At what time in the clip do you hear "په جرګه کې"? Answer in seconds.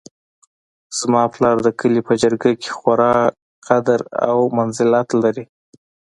2.07-2.69